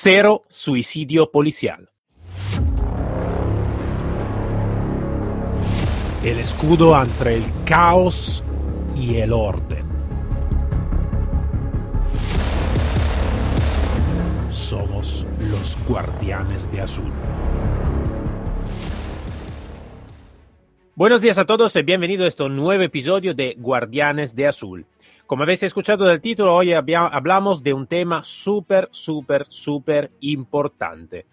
[0.00, 1.90] Cero suicidio policial.
[6.22, 8.44] El escudo entre el caos
[8.94, 9.84] y el orden.
[14.52, 17.12] Somos los guardianes de azul.
[20.94, 24.86] Buenos días a todos y bienvenido a este nuevo episodio de Guardianes de Azul.
[25.28, 31.26] Como habéis escuchado del título, hoy hablamos de un tema súper, súper, súper importante.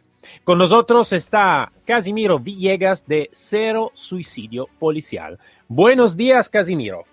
[0.43, 5.39] Con nosotros está Casimiro Villegas de Cero Suicidio Policial.
[5.69, 7.05] Buenos días, Casimiro.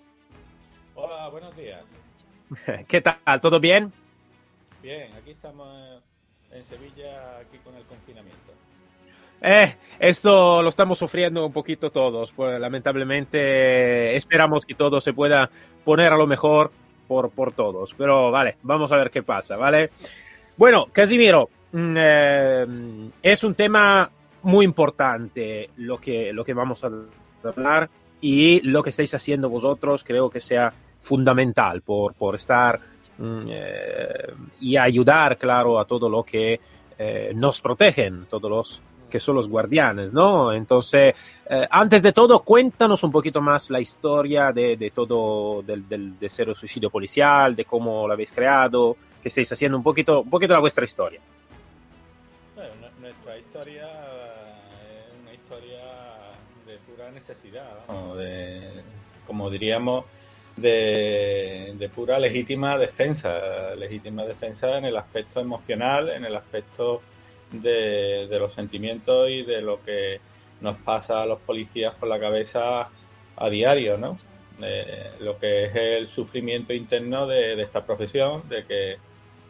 [0.96, 1.84] Hola, buenos días.
[2.88, 3.40] ¿Qué tal?
[3.40, 3.92] ¿Todo bien?
[4.82, 6.02] Bien, aquí estamos
[6.50, 8.41] en Sevilla, aquí con el confinamiento.
[9.42, 12.32] Eh, esto lo estamos sufriendo un poquito todos.
[12.32, 15.50] Pues, lamentablemente esperamos que todo se pueda
[15.84, 16.70] poner a lo mejor
[17.08, 17.94] por, por todos.
[17.96, 19.90] Pero vale, vamos a ver qué pasa, ¿vale?
[20.56, 22.66] Bueno, Casimiro, mm, eh,
[23.22, 24.10] es un tema
[24.42, 26.90] muy importante lo que, lo que vamos a
[27.44, 27.88] hablar
[28.20, 32.78] y lo que estáis haciendo vosotros creo que sea fundamental por, por estar
[33.18, 36.60] mm, eh, y ayudar, claro, a todo lo que
[36.98, 40.54] eh, nos protegen, todos los que son los guardianes, ¿no?
[40.54, 41.14] Entonces,
[41.50, 46.18] eh, antes de todo, cuéntanos un poquito más la historia de, de todo, del, del,
[46.18, 50.30] de Cero Suicidio Policial, de cómo lo habéis creado, que estáis haciendo un poquito, un
[50.30, 51.20] poquito la vuestra historia.
[52.54, 52.70] Bueno,
[53.02, 55.82] nuestra historia es una historia
[56.66, 58.16] de pura necesidad, ¿no?
[58.16, 58.82] de,
[59.26, 60.06] como diríamos,
[60.56, 67.02] de, de, pura legítima defensa, legítima defensa en el aspecto emocional, en el aspecto
[67.52, 70.20] de, los sentimientos y de lo que
[70.60, 72.88] nos pasa a los policías por la cabeza
[73.36, 74.18] a diario, ¿no?
[74.62, 78.96] Eh, lo que es el sufrimiento interno de, esta profesión, de que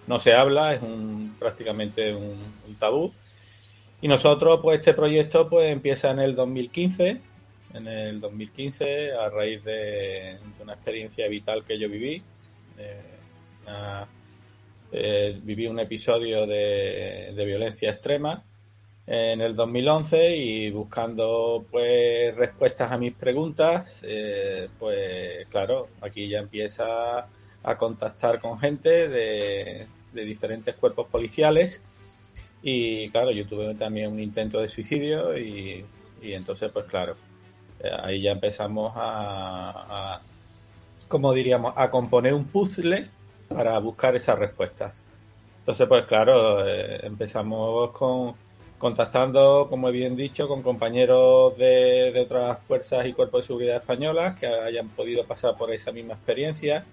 [0.07, 3.13] no se habla, es un, prácticamente un, tabú.
[4.01, 7.21] Y nosotros, pues este proyecto pues empieza en el 2015,
[7.75, 12.23] en el 2015 a raíz de, de una experiencia vital que yo viví,
[12.79, 13.01] eh,
[13.67, 14.09] una,
[14.95, 18.45] eh, viví un episodio de, violencia extrema
[19.07, 26.41] en el 2011 y buscando pues respuestas a mis preguntas, eh, pues claro, aquí ya
[26.41, 27.27] empieza
[27.63, 31.83] a contactar con gente de, diferentes cuerpos policiales
[32.63, 35.87] y claro, yo tuve también un intento de suicidio y,
[36.21, 37.17] y entonces pues claro,
[37.81, 40.23] eh, ahí ya empezamos a, a,
[41.09, 43.09] como diríamos, a componer un puzzle
[43.55, 45.01] para buscar esas respuestas.
[45.61, 48.35] Entonces, pues claro, eh, empezamos con
[48.83, 54.37] contactando, como he bien dicho, con compañeros de, otras fuerzas y cuerpos de seguridad españolas
[54.37, 56.85] que hayan podido pasar por esa misma experiencia.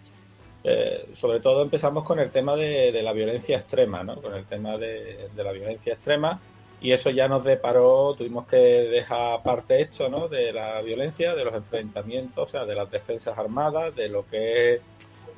[0.63, 4.21] Eh, sobre todo empezamos con el tema de, de la violencia extrema, ¿no?
[4.21, 6.39] Con el tema de, de, la violencia extrema
[6.79, 10.27] y eso ya nos deparó, tuvimos que dejar aparte esto, ¿no?
[10.27, 14.73] De la violencia, de los enfrentamientos, o sea, de las defensas armadas, de lo que
[14.75, 14.81] es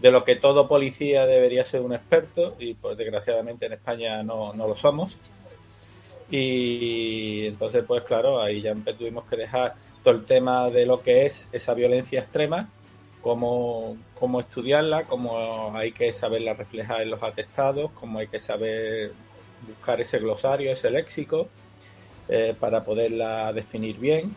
[0.01, 4.51] de lo que todo policía debería ser un experto y pues desgraciadamente en España no,
[4.53, 5.17] no lo somos.
[6.31, 11.27] Y entonces pues claro, ahí ya tuvimos que dejar todo el tema de lo que
[11.27, 12.69] es esa violencia extrema,
[13.21, 19.11] cómo, cómo estudiarla, cómo hay que saberla reflejar en los atestados, cómo hay que saber
[19.67, 21.47] buscar ese glosario, ese léxico,
[22.27, 24.35] eh, para poderla definir bien.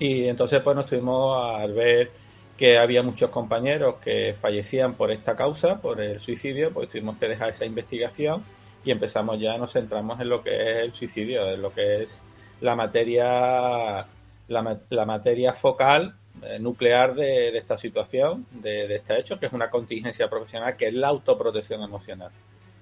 [0.00, 2.10] Y entonces pues nos tuvimos a ver
[2.58, 7.28] que había muchos compañeros que fallecían por esta causa, por el suicidio, pues tuvimos que
[7.28, 8.42] dejar esa investigación
[8.84, 12.22] y empezamos ya, nos centramos en lo que es el suicidio, en lo que es
[12.60, 14.08] la materia,
[14.48, 20.28] la, materia focal eh, nuclear de, esta situación, de, este hecho, que es una contingencia
[20.28, 22.32] profesional, que es la autoprotección emocional.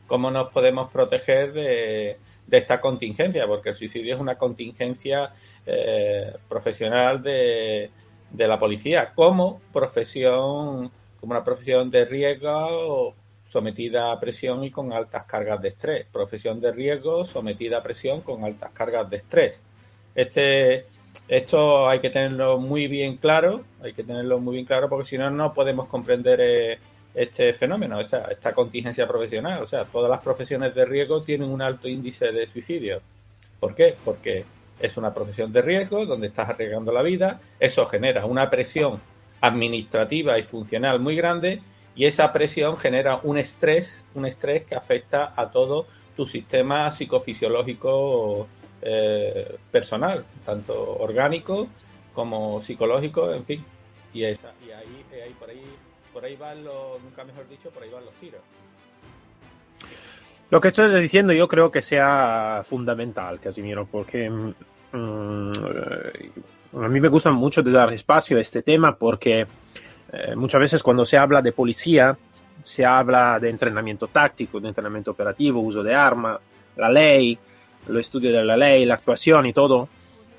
[0.06, 2.16] ¿Cómo nos podemos proteger de,
[2.46, 3.46] de esta contingencia?
[3.46, 5.34] Porque el suicidio es una contingencia
[5.66, 7.90] eh, profesional de,
[8.36, 13.14] de la policía como profesión, como una profesión de riesgo
[13.48, 16.06] sometida a presión y con altas cargas de estrés.
[16.12, 19.60] Profesión de riesgo sometida a presión con altas cargas de estrés.
[20.14, 20.86] Este,
[21.28, 25.18] esto hay que tenerlo muy bien claro, hay que tenerlo muy bien claro porque si
[25.18, 26.78] no, no podemos comprender eh,
[27.14, 29.62] este fenómeno, esta, esta contingencia profesional.
[29.62, 33.00] O sea, todas las profesiones de riesgo tienen un alto índice de suicidio.
[33.58, 33.96] ¿Por qué?
[34.04, 34.44] Porque
[34.80, 39.00] es una profesión de riesgo donde estás arriesgando la vida, eso genera una presión
[39.40, 41.62] administrativa y funcional muy grande
[41.94, 48.46] y esa presión genera un estrés, un estrés que afecta a todo tu sistema psicofisiológico
[48.82, 51.68] eh, personal, tanto orgánico
[52.14, 53.64] como psicológico, en fin.
[54.12, 55.64] Y, esa, y ahí, ahí, por ahí,
[56.12, 58.40] por ahí van los, nunca mejor dicho, por ahí van los tiros.
[60.50, 65.52] Lo que estás diciendo yo creo que sea fundamental, Casimiro, porque mm,
[66.84, 69.46] a mí me gusta mucho de dar espacio a este tema porque
[70.12, 72.16] eh, muchas veces cuando se habla de policía,
[72.62, 76.38] se habla de entrenamiento táctico, de entrenamiento operativo, uso de arma,
[76.76, 77.36] la ley,
[77.88, 79.88] lo estudio de la ley, la actuación y todo.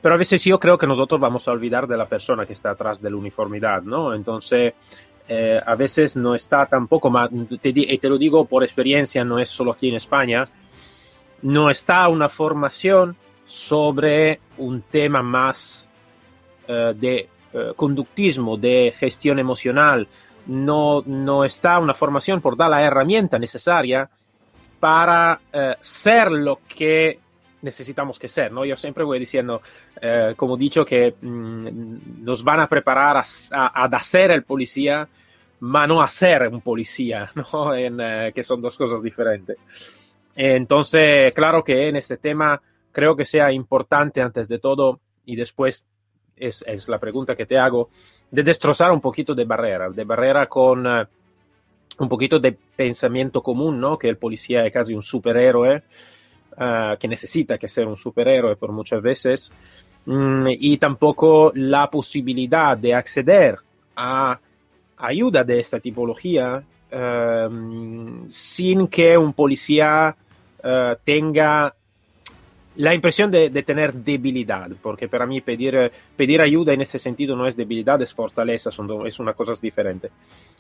[0.02, 2.72] Pero a veces yo creo que nosotros vamos a olvidar de la persona que está
[2.72, 4.14] atrás de la uniformidad, ¿no?
[4.14, 4.74] Entonces,
[5.30, 7.12] eh, a veces no está tampoco,
[7.62, 10.48] te, y te lo digo por experiencia, no es solo aquí en España,
[11.42, 13.16] no está una formación
[13.46, 15.88] sobre un tema más
[16.68, 20.08] eh, de eh, conductismo, de gestión emocional,
[20.46, 24.10] no, no está una formación por dar la herramienta necesaria
[24.80, 25.42] para
[25.82, 27.20] ser lo que
[27.62, 28.66] necesitamos que ser, ¿no?
[28.66, 29.62] Yo siempre voy diciendo,
[30.02, 35.08] eh, como dicho, que mm, nos van a preparar a, a, hacer el policía,
[35.60, 37.74] pero no a ser un policía, ¿no?
[37.74, 39.58] En, eh, que son dos cosas diferentes.
[40.36, 42.62] Entonces, claro que en este tema
[42.92, 45.84] creo que sea importante antes de todo y después
[46.36, 47.90] es, es la pregunta que te hago,
[48.30, 51.06] de destrozar un poquito de barrera, de barrera con uh,
[52.00, 53.98] un poquito de pensamiento común, ¿no?
[53.98, 55.84] Que el policía es casi un superhéroe
[56.58, 59.52] uh, que necesita que ser un superhéroe por muchas veces,
[60.06, 63.58] mm, y tampoco la posibilidad de acceder
[63.96, 64.40] a
[64.98, 70.16] ayuda de esta tipología uh, sin que un policía
[70.64, 71.74] uh, tenga
[72.78, 77.36] la impresión de, de, tener debilidad, porque para mí pedir, pedir ayuda en ese sentido
[77.36, 80.12] no es debilidad, es fortaleza, son, es una cosa diferente.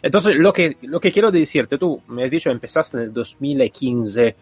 [0.01, 4.35] Entonces, lo que, lo que quiero decirte, tú me has dicho, empezaste en el 2015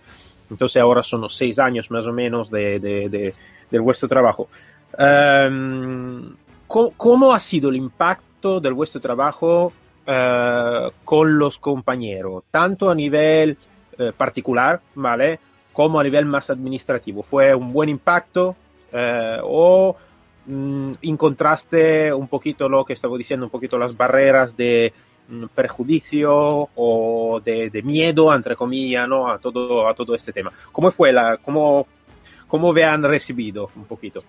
[0.49, 3.33] entonces ahora son seis años más o menos de, de,
[3.69, 4.47] de, vuestro trabajo.
[4.97, 6.35] Um,
[6.67, 9.73] ¿cómo, ha sido el impacto de vuestro trabajo
[10.07, 13.57] uh, con los compañeros, tanto a nivel
[13.99, 15.39] uh, particular, ¿vale?
[15.73, 17.23] Como a nivel más administrativo.
[17.23, 18.55] ¿Fue un buen impacto
[18.93, 19.95] uh, o
[20.47, 24.93] um, encontraste un poquito lo que estaba diciendo, un poquito las barreras de
[25.53, 29.29] perjuicio o de, de, miedo, entre comillas, ¿no?
[29.29, 30.51] a, todo, a todo este tema.
[30.71, 31.87] ¿Cómo fue la, cómo,
[32.47, 34.23] cómo me recibido un poquito?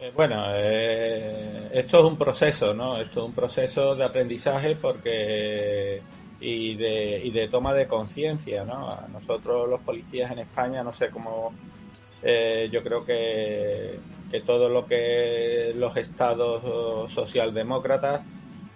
[0.00, 2.98] Eh, bueno, eh, esto es un proceso, ¿no?
[3.00, 6.00] Esto es un proceso de aprendizaje porque
[6.40, 8.96] y de, y de toma de conciencia, ¿no?
[9.12, 11.52] Nosotros los policías en España, no sé cómo,
[12.22, 13.98] eh, yo creo que,
[14.30, 18.20] que todo lo que los estados socialdemócratas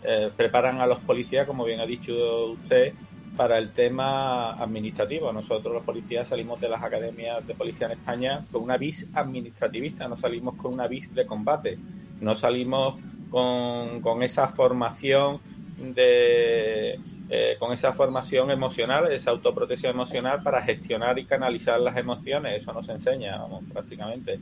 [0.04, 2.12] eh, preparan a los policías, como bien ha dicho
[2.52, 2.94] usted,
[3.36, 5.32] para el tema administrativo.
[5.32, 10.08] Nosotros los policías salimos de las academias de policía en España con una vis administrativista,
[10.08, 11.78] no salimos con una vis de combate,
[12.20, 12.96] no salimos
[13.30, 15.40] con, esa formación
[15.78, 17.00] de
[17.30, 22.60] eh, con esa formación emocional, esa autoprotección emocional para gestionar y canalizar las emociones.
[22.60, 23.40] Eso no se enseña,
[23.72, 24.38] prácticamente.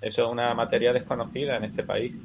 [0.00, 2.16] Eso es una materia desconocida en este país.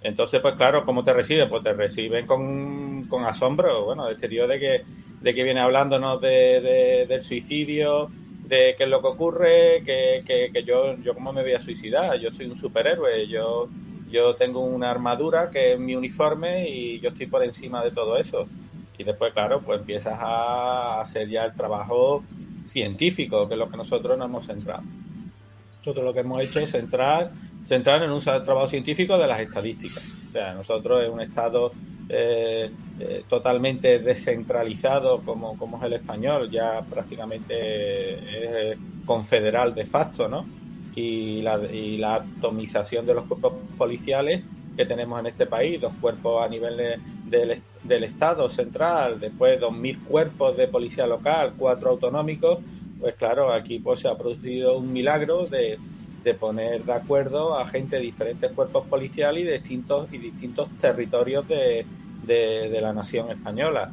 [0.00, 1.48] Entonces, pues claro, ¿cómo te reciben?
[1.48, 4.84] Pues te reciben con, con asombro, bueno, este tío de que,
[5.20, 8.10] de que viene hablándonos de, del suicidio,
[8.46, 12.18] de qué es lo que ocurre, que, que, yo, yo cómo me voy a suicidar,
[12.18, 13.68] yo soy un superhéroe, yo,
[14.08, 18.16] yo tengo una armadura que es mi uniforme y yo estoy por encima de todo
[18.16, 18.46] eso.
[18.96, 22.24] Y después, claro, pues empiezas a hacer ya el trabajo
[22.66, 24.82] científico, que es lo que nosotros nos hemos centrado.
[25.78, 27.30] Nosotros lo que hemos hecho es centrar
[27.68, 30.02] centrar en un trabajo científico de las estadísticas.
[30.28, 31.72] O sea, nosotros en un estado
[32.08, 40.28] eh, eh, totalmente descentralizado como, como, es el español, ya prácticamente es confederal de facto,
[40.28, 40.46] ¿no?
[40.94, 44.42] Y la, y la atomización de los cuerpos policiales
[44.76, 50.56] que tenemos en este país, dos cuerpos a nivel del, Estado central, después 2.000 cuerpos
[50.56, 52.58] de policía local, cuatro autonómicos,
[53.00, 55.78] pues claro, aquí pues se ha producido un milagro de,
[56.24, 61.46] de poner de acuerdo a gente de diferentes cuerpos policiales y distintos, y distintos territorios
[61.48, 61.86] de,
[62.24, 63.92] de, la nación española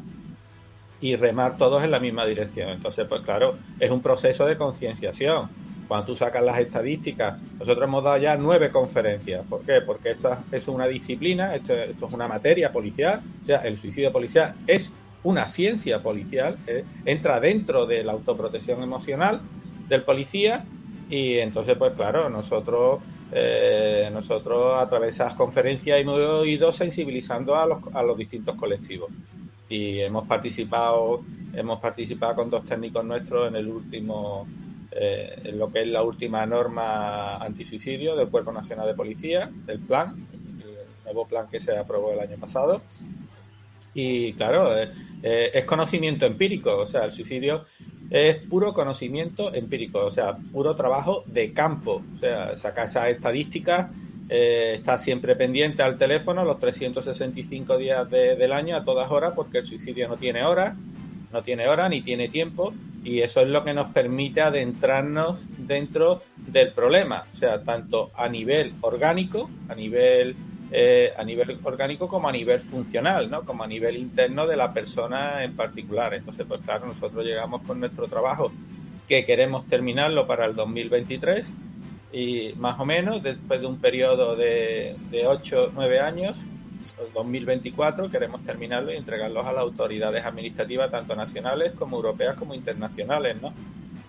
[1.01, 2.69] y remar todos en la misma dirección.
[2.69, 5.49] Entonces, pues claro, es un proceso de concienciación.
[5.87, 9.45] Cuando tú sacas las estadísticas, nosotros hemos dado ya nueve conferencias.
[9.47, 9.81] ¿Por qué?
[9.81, 14.11] Porque esto es una disciplina, esto, esto es una materia policial, o sea, el suicidio
[14.11, 14.91] policial es
[15.21, 19.41] una ciencia policial, eh, entra dentro de la autoprotección emocional
[19.89, 20.65] del policía
[21.09, 27.55] y entonces, pues claro, nosotros, eh, nosotros a través de esas conferencias hemos ido sensibilizando
[27.55, 29.11] a los, a los distintos colectivos.
[29.69, 34.47] Y hemos participado, hemos participado con dos técnicos nuestros en el último,
[34.91, 39.79] eh, en lo que es la última norma antisuicidio del Cuerpo Nacional de Policía, del
[39.79, 42.81] plan, el nuevo plan que se aprobó el año pasado.
[43.93, 44.91] Y claro, eh,
[45.25, 47.65] es conocimiento empírico, o sea, el suicidio
[48.09, 52.03] es puro conocimiento empírico, o sea, puro trabajo de campo.
[52.15, 53.89] O sea, saca esas estadísticas,
[54.29, 59.59] eh, está siempre pendiente al teléfono los 365 días del año a todas horas, porque
[59.59, 60.75] el suicidio no tiene horas,
[61.31, 66.21] no tiene hora ni tiene tiempo, y eso es lo que nos permite adentrarnos dentro
[66.37, 70.35] del problema, o sea, tanto a nivel orgánico, a nivel
[70.71, 73.43] eh, a nivel orgánico como a nivel funcional, ¿no?
[73.43, 76.13] Como a nivel interno de la persona en particular.
[76.13, 78.51] Entonces, pues claro, nosotros llegamos con nuestro trabajo
[79.07, 81.51] que queremos terminarlo para el 2023
[82.11, 86.37] y más o menos después de un periodo de, de 8, 9 años,
[87.13, 93.37] 2024, queremos terminarlo y entregarlos a las autoridades administrativas, tanto nacionales como europeas como internacionales,
[93.41, 93.53] ¿no?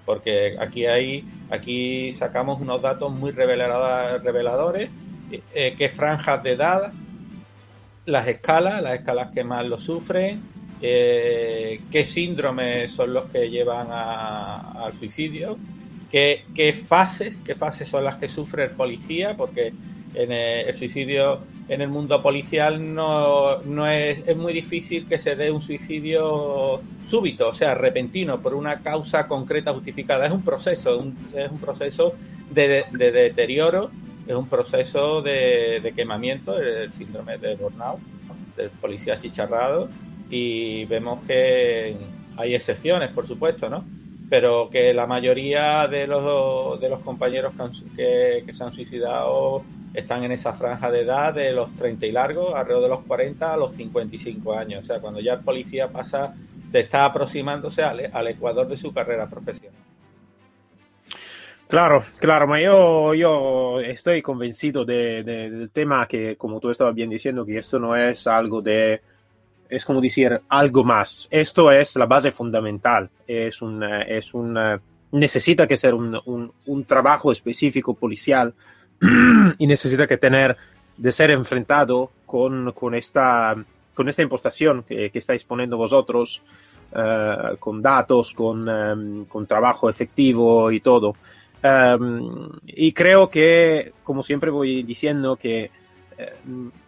[0.04, 4.90] Porque aquí hay, aquí sacamos unos datos muy reveladores
[5.30, 6.92] eh, qué franjas de edad,
[8.06, 10.40] las escalas, las escalas que más lo sufren,
[10.80, 15.59] eh, qué síndromes son los que llevan al suicidio,
[16.11, 19.73] qué, fases, qué fases son las que sufre el policía, porque
[20.14, 25.35] en el, suicidio en el mundo policial no, no es, es, muy difícil que se
[25.35, 30.26] dé un suicidio súbito, o sea, repentino, por una causa concreta justificada.
[30.26, 32.14] Es un proceso, es un proceso
[32.50, 33.90] de deterioro
[34.26, 38.00] es un proceso de, quemamiento, el, síndrome de burnout,
[38.56, 39.88] del policía chicharrado,
[40.28, 41.97] y vemos que
[42.37, 43.85] hay excepciones, por supuesto, ¿no?
[44.28, 47.52] Pero que la mayoría de los, de los compañeros
[47.95, 49.62] que, se han suicidado
[49.95, 53.54] están en esa franja de edad de los 30 y largos, alrededor de los 40
[53.54, 54.85] a los 55 años.
[54.85, 56.35] O sea, cuando ya el policía pasa,
[56.73, 59.65] está aproximándose al ecuador de su carrera profesional.
[61.68, 67.44] Claro, claro, yo, yo estoy convencido de, del tema que, como tú estabas bien diciendo,
[67.44, 69.00] que esto no es algo de,
[69.68, 71.26] es como decir, algo más.
[71.28, 73.11] Esto es la base fundamental.
[73.26, 74.56] Es un, es un,
[75.11, 78.54] necesita que ser un, un, un trabajo específico policial
[79.58, 80.56] y necesita que tener,
[80.96, 83.56] de ser enfrentado con, con, esta,
[83.92, 86.42] con esta impostación que, que estáis poniendo vosotros,
[86.92, 91.16] uh, con datos, con, um, con trabajo efectivo y todo.
[91.66, 95.70] Um, y creo que, como siempre voy diciendo, que
[96.18, 96.32] eh,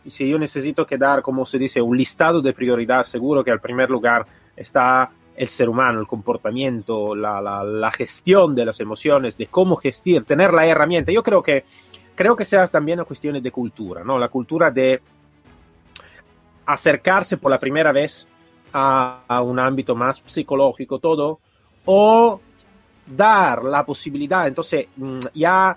[0.07, 3.61] si yo necesito que dar, como se dice, un listado de prioridad, seguro que al
[3.61, 9.39] primer lugar está el ser humano, el comportamiento, la, la, la gestión de las emociones,
[9.39, 11.13] de cómo gestir, tener la herramienta.
[11.13, 11.65] Yo creo que,
[12.15, 14.19] creo que sea también una cuestión de cultura, ¿no?
[14.19, 15.01] La cultura de
[16.67, 18.29] acercarse por la primera vez
[18.73, 21.41] a, a un ámbito más psicológico, todo,
[21.87, 22.41] o
[23.17, 25.77] dar la posibilidad, entonces mm, ya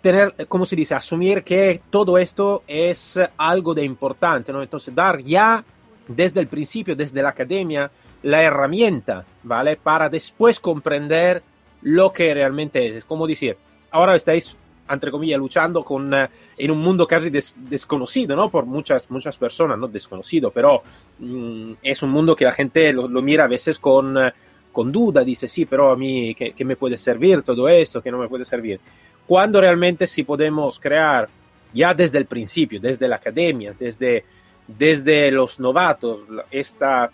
[0.00, 4.62] tener, como se dice, asumir que todo esto es algo de importante, ¿no?
[4.62, 5.64] Entonces dar ya
[6.06, 7.90] desde el principio, desde la academia,
[8.22, 9.76] la herramienta, ¿vale?
[9.76, 11.42] Para después comprender
[11.82, 12.96] lo que realmente es.
[12.96, 13.56] Es como decir,
[13.90, 14.56] ahora estáis,
[14.88, 16.26] entre comillas, luchando con, uh,
[16.56, 18.50] en un mundo casi des, desconocido, ¿no?
[18.50, 20.82] Por muchas, muchas personas, no desconocido, pero
[21.18, 24.16] mm, es un mundo que la gente lo, lo mira a veces con...
[24.16, 24.30] Uh,
[24.78, 28.00] con duda, dice, sí, pero a mí, ¿qué, ¿qué, me puede servir todo esto?
[28.00, 28.78] ¿Qué no me puede servir?
[29.26, 31.28] Cuando realmente sí podemos crear,
[31.74, 34.24] ya desde el principio, desde la academia, desde,
[34.68, 36.20] desde los novatos,
[36.52, 37.10] esta,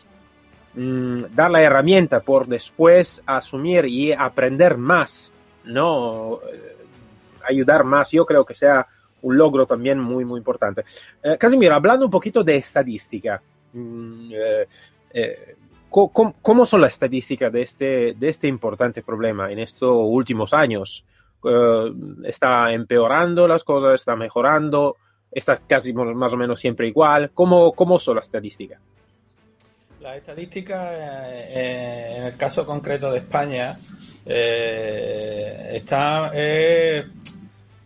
[0.75, 5.33] mmm, dar la herramienta por después asumir y aprender más,
[5.64, 6.40] ¿no?
[6.52, 6.76] Eh,
[7.49, 8.87] ayudar más, yo creo que sea
[9.23, 10.85] un logro también muy, muy importante.
[11.23, 13.40] Eh, Casimiro, hablando un poquito de estadística,
[13.73, 14.33] mmm,
[15.94, 21.04] ¿Cómo, ¿Cómo, son las estadísticas de este, de este importante problema en estos últimos años?
[21.44, 23.94] Uh, ¿Está empeorando las cosas?
[23.94, 24.96] ¿Está mejorando?
[25.30, 27.30] ¿Está casi más o menos siempre igual?
[27.32, 28.80] ¿Cómo, cómo son las estadísticas?
[30.00, 33.78] Las estadísticas, eh, en el caso concreto de España,
[34.26, 37.04] eh, está, eh,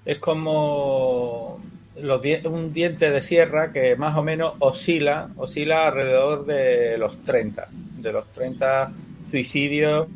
[0.06, 1.60] es como
[2.00, 7.68] los un diente de sierra que más o menos oscila, oscila alrededor de los 30
[8.02, 8.92] de los 30
[9.30, 10.08] suicidios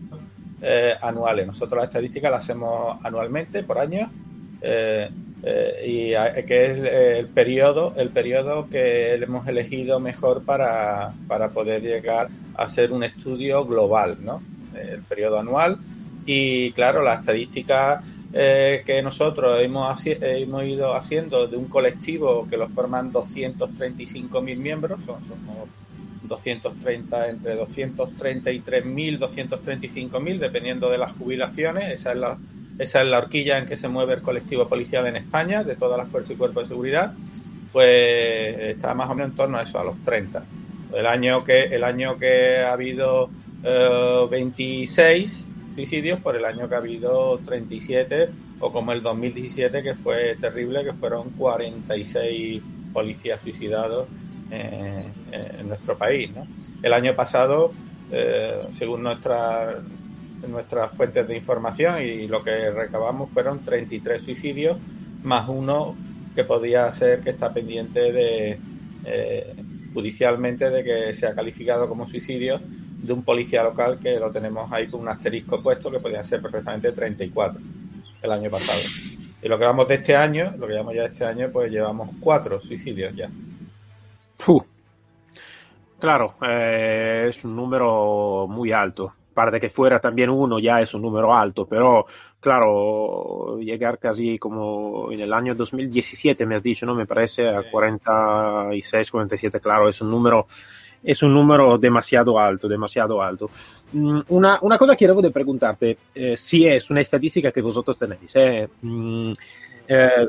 [0.60, 1.46] eh, anuales.
[1.46, 4.10] Nosotros la estadística la hacemos anualmente, por año,
[4.60, 5.10] eh,
[5.42, 11.82] eh, y que es el periodo, el periodo que hemos elegido mejor para, para poder
[11.82, 14.42] llegar a hacer un estudio global, ¿no?
[14.74, 15.78] El periodo anual.
[16.24, 18.02] Y claro, la estadística
[18.34, 25.00] eh, que nosotros hemos, hemos ido haciendo de un colectivo que lo forman 235.000 miembros,
[25.04, 25.68] somos
[26.24, 31.92] 230, entre 233.000, 235.000, dependiendo de las jubilaciones.
[31.92, 32.38] Esa es la,
[32.78, 35.98] esa es la horquilla en que se mueve el colectivo policial en España, de todas
[35.98, 37.14] las fuerzas y cuerpos de seguridad.
[37.72, 37.88] Pues
[38.76, 40.44] está más o menos en torno a eso, a los 30.
[40.94, 43.30] El año que, el año que ha habido
[44.30, 48.28] 26 suicidios por el año que ha habido 37
[48.60, 52.62] o como el 2017 que fue terrible, que fueron 46
[52.92, 54.08] policías suicidados
[54.52, 56.30] en nuestro país.
[56.82, 57.72] El año pasado,
[58.10, 59.80] eh, según nuestra,
[60.46, 64.78] nuestras fuentes de información y lo que recabamos, fueron 33 suicidios,
[65.22, 65.96] más uno
[66.34, 68.58] que podía ser que está pendiente de
[69.04, 69.54] eh,
[69.94, 74.88] judicialmente de que sea calificado como suicidio de un policía local que lo tenemos ahí
[74.88, 77.60] con un asterisco puesto que podían ser perfectamente 34
[78.22, 78.80] el año pasado.
[79.42, 81.70] Y lo que vamos de este año, lo que llevamos ya de este año, pues
[81.70, 83.28] llevamos cuatro suicidios ya.
[85.98, 89.12] Claro, eh, es un número muy alto.
[89.32, 92.06] Para que fuera también uno ya es un número alto, pero
[92.42, 96.94] claro, llegar casi como en el año 2017, me has dicho, ¿no?
[96.94, 100.48] Me parece a 46, 47, claro, es un número,
[101.04, 103.48] es un número demasiado alto, demasiado alto.
[103.92, 108.32] Mm, una, una cosa quiero de preguntarte, eh, si es una estadística que vosotros tenéis,
[108.34, 109.32] eh, mm,
[109.86, 110.28] eh,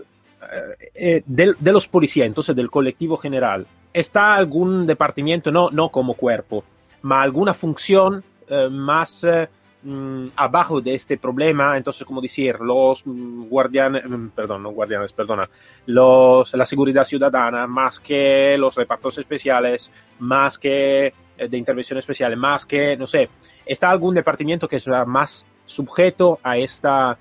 [0.93, 6.15] eh de, de los policías, entonces del colectivo general, ¿está algún departamento, no, no como
[6.15, 6.63] cuerpo,
[7.03, 9.47] ma alguna función eh, más eh,
[9.83, 11.77] mm, abajo de este problema?
[11.77, 15.47] Entonces, como decir, los mm, guardianes, mm, perdón, no guardianes, perdona,
[15.85, 22.35] los, la seguridad ciudadana, más que los repartos especiales, más que eh, de intervención especial,
[22.35, 23.29] más que, no sé,
[23.65, 27.17] ¿está algún departamento que sea más sujeto a esta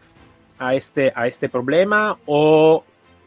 [0.59, 2.85] a este, a este problema o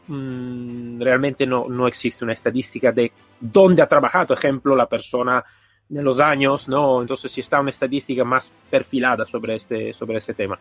[0.08, 5.44] realmente no, no, existe una estadística de dónde ha trabajado, ejemplo, la persona
[5.88, 7.00] en los años, ¿no?
[7.00, 10.58] Entonces, si está una estadística más perfilada sobre este, sobre este tema.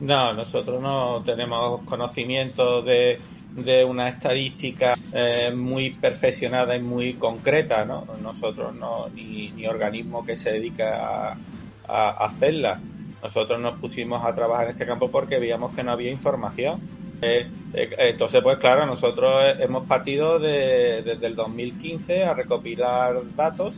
[0.00, 3.20] No, nosotros no tenemos conocimiento de,
[3.52, 8.06] de una estadística eh, muy perfeccionada y muy concreta, ¿no?
[8.20, 11.38] Nosotros no, ni, ni organismo que se dedica a,
[11.86, 12.80] a, hacerla.
[13.22, 16.80] Nosotros nos pusimos a trabajar en este campo porque veíamos que no había información.
[17.24, 23.74] Eh, entonces, pues claro, nosotros hemos partido de, desde el 2015 a recopilar datos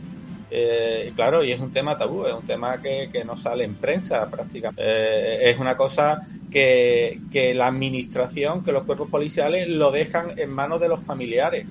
[0.49, 3.75] eh, claro, y es un tema tabú, es un tema que, que no sale en
[3.75, 4.81] prensa prácticamente.
[4.83, 10.49] Eh, es una cosa que, que, la administración, que los cuerpos policiales lo dejan en
[10.49, 11.65] manos de los familiares.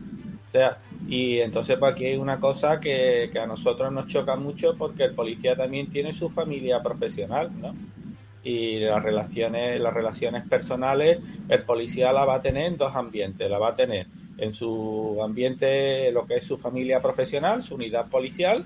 [0.48, 4.36] O sea, y entonces pues aquí hay una cosa que, que a nosotros nos choca
[4.36, 7.74] mucho porque el policía también tiene su familia profesional, ¿no?
[8.46, 13.50] Y las relaciones, las relaciones personales, el policía la va a tener en dos ambientes,
[13.50, 14.06] la va a tener
[14.38, 18.64] en su ambiente, lo que es su familia profesional, su unidad policial,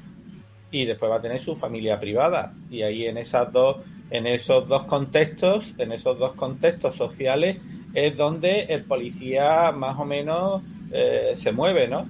[0.71, 2.53] y después va a tener su familia privada.
[2.71, 3.79] Y ahí en esas dos,
[4.11, 7.57] en esos dos contextos, en esos dos contextos sociales,
[7.95, 10.62] es donde el policía más o menos
[10.93, 12.07] eh, se mueve, ¿no?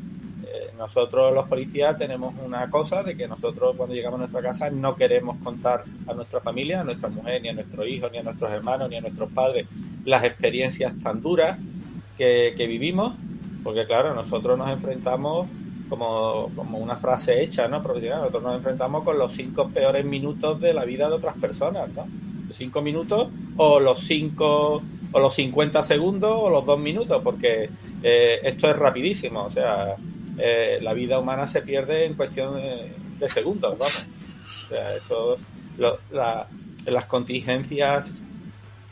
[0.80, 4.96] Nosotros los policías tenemos una cosa de que nosotros cuando llegamos a nuestra casa no
[4.96, 8.50] queremos contar a nuestra familia, a nuestra mujer, ni a nuestros hijos, ni a nuestros
[8.50, 9.66] hermanos, ni a nuestros padres
[10.06, 11.60] las experiencias tan duras
[12.16, 13.14] que, que vivimos
[13.62, 15.48] porque claro, nosotros nos enfrentamos
[15.88, 17.82] como, como una frase hecha, ¿no?
[17.82, 21.88] Profesional, nosotros nos enfrentamos con los cinco peores minutos de la vida de otras personas,
[21.90, 22.06] ¿no?
[22.50, 27.68] Cinco minutos o los cinco o los 50 segundos o los dos minutos, porque
[28.02, 29.96] eh, esto es rapidísimo, o sea,
[30.42, 34.06] eh, la vida humana se pierde en cuestión de, de segundos, vamos.
[34.66, 35.38] O sea, esto,
[35.78, 36.48] lo, la,
[36.86, 38.12] las contingencias,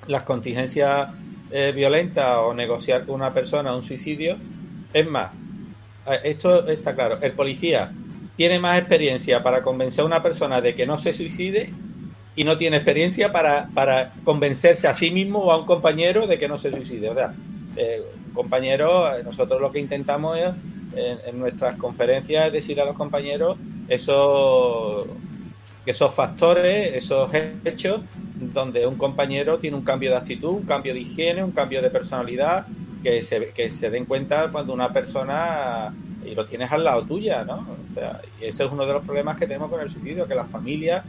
[0.06, 1.11] las contingencias
[1.50, 4.37] eh, violentas o negociar con una persona un suicidio,
[4.92, 5.32] es más,
[6.24, 7.92] esto está claro, el policía
[8.37, 11.72] tiene más experiencia para convencer a una persona de que no se suicide
[12.37, 16.38] y no tiene experiencia para, para convencerse a sí mismo o a un compañero de
[16.38, 17.11] que no se suicide.
[17.11, 17.34] O sea,
[17.76, 18.00] eh,
[18.32, 20.50] compañeros, eh, nosotros lo que intentamos es,
[20.98, 23.58] en, nuestras conferencias es decir a los compañeros
[23.88, 25.06] esos,
[25.87, 27.30] esos factores, esos
[27.64, 28.02] hechos
[28.37, 31.90] donde un compañero tiene un cambio de actitud, un cambio de higiene, un cambio de
[31.90, 32.66] personalidad,
[33.02, 37.44] que se, que se den cuenta cuando una persona y lo tienes al lado tuya,
[37.44, 37.66] ¿no?
[37.90, 40.34] O sea, y ese es uno de los problemas que tenemos con el suicidio, que
[40.34, 41.04] las familias,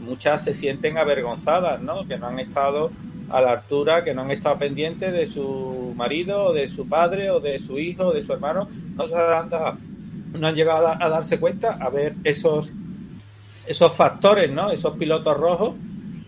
[0.00, 2.06] muchas se sienten avergonzadas, ¿no?
[2.06, 2.90] Que no han estado
[3.30, 7.30] a la altura, que no han estado pendientes de su marido, o de su padre,
[7.30, 9.50] o de su hijo, o de su hermano, no se han,
[10.32, 12.70] no han llegado a, darse cuenta a ver esos,
[13.66, 14.70] esos factores, ¿no?
[14.70, 15.74] Esos pilotos rojos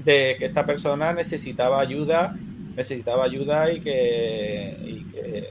[0.04, 2.34] de que esta persona necesitaba ayuda
[2.80, 5.50] necesitaba ayuda y que, y que,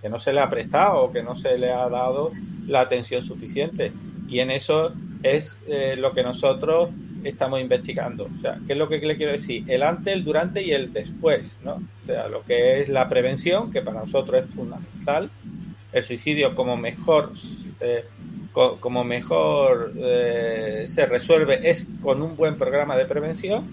[0.00, 2.32] que, no se le ha prestado o que no se le ha dado
[2.66, 3.92] la atención suficiente.
[4.28, 6.90] Y en eso es eh, lo que nosotros
[7.24, 8.28] estamos investigando.
[8.34, 9.64] O sea, ¿qué es lo que le quiero decir?
[9.68, 11.74] El antes, el durante y el después, ¿no?
[11.74, 15.30] O sea, lo que es la prevención, que para nosotros es fundamental,
[15.92, 17.32] el suicidio como mejor
[17.80, 18.04] eh,
[18.54, 23.66] como mejor eh, se resuelve es con un buen programa de prevención.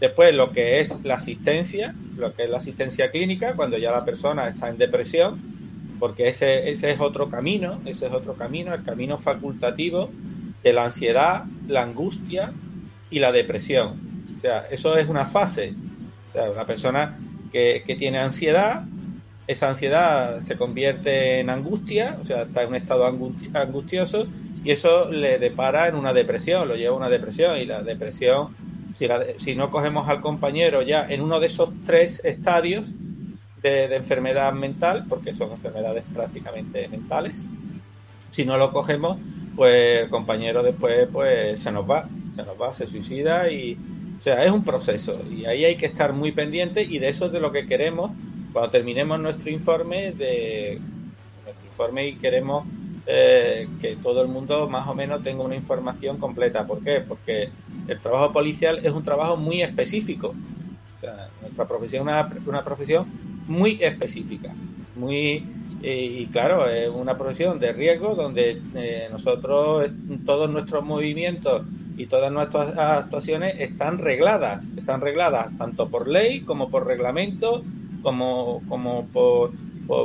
[0.00, 4.04] Después lo que es la asistencia, lo que es la asistencia clínica, cuando ya la
[4.04, 5.40] persona está en depresión,
[5.98, 10.10] porque ese, ese es otro camino, ese es otro camino, el camino facultativo
[10.62, 12.52] de la ansiedad, la angustia
[13.10, 14.00] y la depresión.
[14.36, 15.74] O sea, eso es una fase.
[16.28, 17.18] O sea, una persona
[17.52, 18.84] que, que tiene ansiedad,
[19.48, 24.28] esa ansiedad se convierte en angustia, o sea, está en un estado angustioso
[24.62, 28.54] y eso le depara en una depresión, lo lleva a una depresión y la depresión,
[28.94, 32.92] si, si no cogemos al compañero ya en uno de esos tres estadios
[33.62, 37.44] de, enfermedad mental, porque son enfermedades prácticamente mentales,
[38.30, 39.18] si no lo cogemos,
[39.56, 42.06] pues el compañero después pues se nos va,
[42.38, 43.76] se nos va, se suicida y,
[44.16, 47.26] o sea, es un proceso y ahí hay que estar muy pendiente y de eso
[47.26, 48.12] es de lo que queremos
[48.52, 50.80] cuando terminemos nuestro informe de
[51.44, 52.64] nuestro informe y queremos
[53.06, 56.64] eh, que todo el mundo más o menos tenga una información completa.
[56.64, 57.00] ¿Por qué?
[57.00, 57.48] Porque
[57.88, 60.32] el trabajo policial es un trabajo muy específico.
[61.42, 63.06] nuestra profesión es una, profesión
[63.48, 64.54] muy específica,
[64.94, 65.44] muy
[65.80, 69.88] y claro, es una profesión de riesgo donde eh, nosotros
[70.26, 71.62] todos nuestros movimientos
[71.98, 77.64] y todas nuestras actuaciones están regladas, están regladas tanto por ley como por reglamento
[78.02, 79.50] como, como por,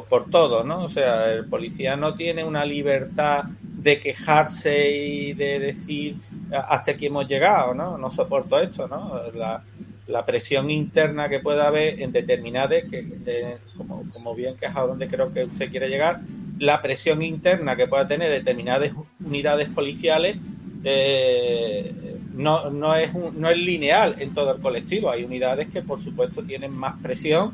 [0.09, 0.85] por, todo, ¿no?
[0.85, 6.17] O sea, el policía no tiene una libertad de quejarse y de decir
[6.51, 7.97] hasta aquí hemos llegado, ¿no?
[7.97, 9.21] No soporto esto, ¿no?
[9.35, 9.63] La,
[10.07, 15.31] la presión interna que pueda haber en determinadas, que, como, como bien quejado donde creo
[15.31, 16.21] que usted quiere llegar,
[16.59, 18.91] la presión interna que pueda tener determinadas
[19.23, 20.37] unidades policiales
[20.83, 25.09] eh, no, no, es no es lineal en todo el colectivo.
[25.09, 27.53] Hay unidades que, por supuesto, tienen más presión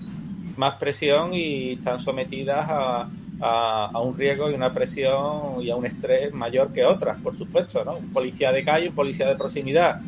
[0.60, 5.86] más presión y están sometidas a, a, un riesgo y una presión y a un
[5.86, 7.96] estrés mayor que otras, por supuesto, ¿no?
[7.96, 10.02] Un policía de calle, un policía de proximidad.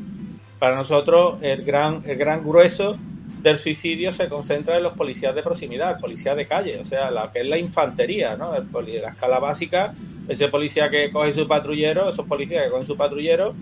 [0.60, 2.98] Para nosotros, el gran, el gran grueso
[3.42, 7.10] del suicidio se concentra en los policías de proximidad, el policía de calle, o sea,
[7.10, 8.52] la que es la infantería, ¿no?
[8.52, 9.96] La escala básica,
[10.32, 13.54] ese policía que coge su patrullero, esos policías que cogen su patrullero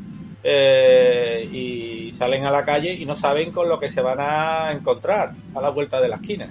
[0.43, 4.71] eh, y salen a la calle y no saben con lo que se van a
[4.71, 6.49] encontrar a la vuelta de la esquina.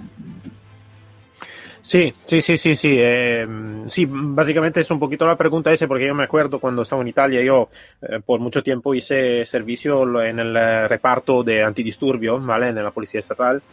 [1.81, 2.97] Sí, sí, sí, sí, sí.
[2.99, 3.47] Eh,
[3.87, 7.07] sí, básicamente es un poquito la pregunta ese, porque yo me acuerdo cuando estaba en
[7.07, 7.69] Italia, yo
[8.01, 12.67] eh, por mucho tiempo hice servicio en el reparto de antidisturbio, ¿vale?
[12.67, 13.63] En la policía estatal.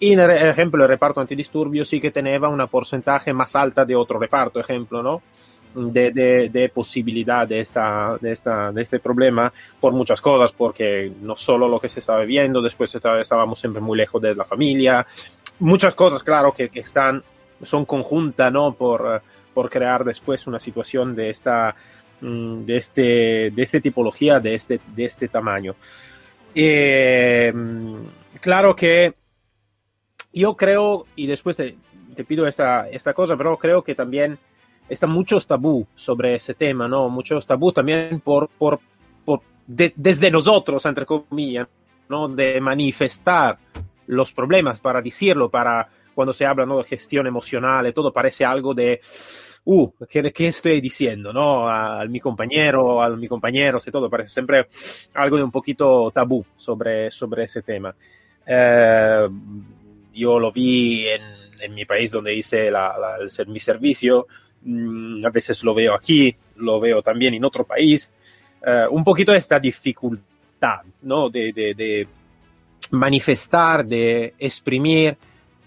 [0.00, 3.94] Y en el ejemplo, el reparto antidisturbio sí que tenía una porcentaje más alta de
[3.94, 5.22] otro reparto, ejemplo, ¿no?
[5.74, 11.10] De, de, de, posibilidad de, esta, de, esta, de este problema por muchas cosas, porque
[11.20, 15.04] no solo lo que se estaba viendo, después estábamos siempre muy lejos de la familia,
[15.58, 17.24] muchas cosas, claro, que, que están
[17.62, 18.74] son conjuntas, ¿no?
[18.74, 21.74] Por, por crear después una situación de esta,
[22.20, 23.02] mm, de este,
[23.50, 25.74] de este tipología, de este, de este tamaño.
[26.54, 27.52] Eh,
[28.40, 29.14] claro que
[30.32, 31.76] yo creo, y después te,
[32.14, 34.38] te, pido esta, esta cosa, pero creo que también
[34.88, 37.08] están muchos tabú sobre ese tema, ¿no?
[37.08, 38.80] Muchos tabú también por, por,
[39.24, 41.68] por desde nosotros, entre comillas,
[42.08, 42.28] ¿no?
[42.28, 43.58] De manifestar
[44.06, 46.78] los problemas, para decirlo, para cuando se habla ¿no?
[46.78, 49.00] de gestión emocional, todo parece algo de,
[49.64, 51.32] uh, ¿qué, qué estoy diciendo?
[51.32, 51.68] ¿no?
[51.68, 54.68] A, mi compañero, a mi compañero, y todo, parece siempre
[55.14, 57.94] algo de un poquito tabú sobre, sobre ese tema.
[58.46, 59.28] Eh,
[60.14, 61.22] yo lo vi en,
[61.60, 64.26] en, mi país donde hice la, la, el, mi servicio,
[65.24, 68.10] a veces lo veo aquí, lo veo también en otro país,
[68.66, 71.28] eh, un poquito esta dificultad, ¿no?
[71.28, 72.08] De, de, de
[72.90, 75.16] manifestar, de exprimir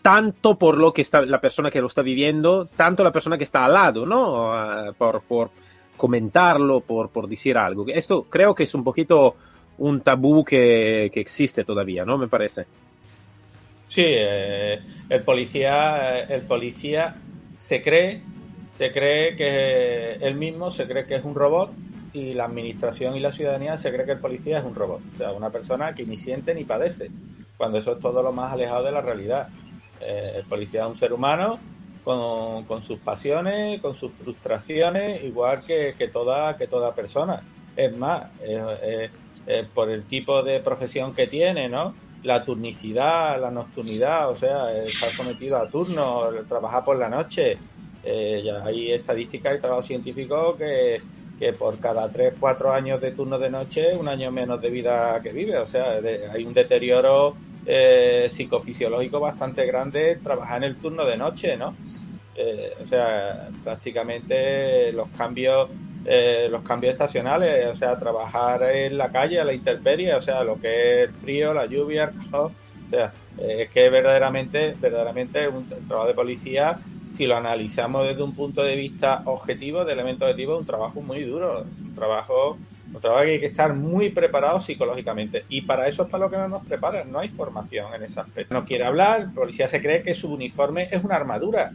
[0.02, 3.44] tanto por lo que está la persona que lo está viviendo, tanto la persona que
[3.44, 4.52] está al lado, ¿no?
[4.52, 5.52] Uh, por, por,
[5.98, 7.86] comentarlo, por, por decir algo.
[7.88, 9.36] Esto creo que es un poquito
[9.80, 12.18] un tabú que, que existe todavía, ¿no?
[12.18, 12.66] Me parece.
[13.88, 14.80] Sí, eh,
[15.10, 17.16] el policía, el policía
[17.58, 18.22] se cree,
[18.78, 21.72] se cree que él mismo se cree que es un robot
[22.14, 25.18] y la administración y la ciudadanía se cree que el policía es un robot, o
[25.18, 27.10] sea, una persona que ni siente ni padece,
[27.58, 29.50] cuando eso es todo lo más alejado de la realidad.
[30.00, 31.60] Eh, el policía es un ser humano
[32.04, 37.44] con, sus pasiones, con sus frustraciones, igual que, toda, que toda persona.
[37.76, 38.32] Es más,
[39.74, 41.94] por el tipo de profesión que tiene, ¿no?
[42.24, 47.58] La turnicidad, la nocturnidad, o sea, estar sometido a turno, trabajar por la noche.
[48.10, 51.02] Eh, ya hay estadísticas y trabajo científico que,
[51.38, 55.20] que por cada 3, 4 años de turno de noche, un año menos de vida
[55.22, 55.58] que vive.
[55.58, 56.00] O sea,
[56.32, 61.76] hay un deterioro eh, psicofisiológico bastante grande trabajar en el turno de noche, ¿no?
[62.34, 65.70] Eh, o sea, prácticamente los cambios
[66.50, 70.58] los cambios estacionales, o sea, trabajar en la calle, a la intemperie, o sea, lo
[70.58, 72.50] que es el frío, la lluvia, o
[72.90, 76.80] sea, es que verdaderamente, verdaderamente un trabajo de policía,
[77.18, 81.02] si lo analizamos desde un punto de vista objetivo, de elemento objetivo, es un trabajo
[81.02, 82.58] muy duro, un trabajo,
[82.94, 85.44] un trabajo que hay que estar muy preparado psicológicamente.
[85.50, 88.20] Y para eso es para lo que no nos preparan, no hay formación en ese
[88.20, 88.54] aspecto.
[88.54, 91.72] No quiere hablar, el policía se cree que su uniforme es una armadura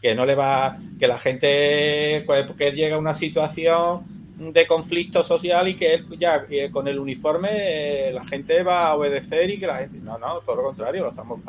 [0.00, 4.04] que no le va, que la gente pues, que llega a una situación
[4.36, 9.48] de conflicto social y que ya con el uniforme eh, la gente va a obedecer
[9.48, 11.40] y que la gente no no todo lo contrario lo estamos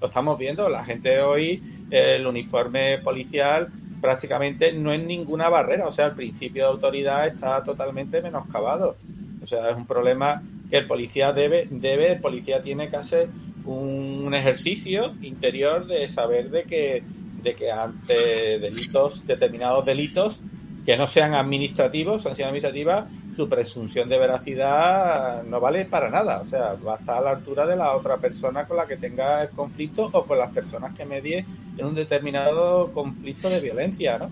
[0.00, 0.68] lo estamos viendo.
[0.68, 3.68] La gente hoy el uniforme policial
[4.00, 8.96] prácticamente no es ninguna barrera o sea el principio de autoridad está totalmente menoscabado.
[9.42, 13.28] O sea es un problema que el policía debe debe el policía tiene que hacer
[13.66, 17.02] un ejercicio interior de saber de que
[17.42, 20.40] de que ante delitos, determinados delitos
[20.86, 26.40] que no sean administrativos, sanción administrativa, su presunción de veracidad no vale para nada.
[26.40, 28.96] O sea, va a estar a la altura de la otra persona con la que
[28.96, 31.44] tenga el conflicto o con las personas que medie
[31.76, 34.30] en un determinado conflicto de violencia, ¿no?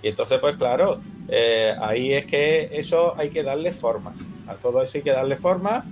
[0.00, 4.14] Y entonces, pues claro, eh, ahí es que eso hay que darle forma.
[4.46, 5.84] A todo eso hay que darle forma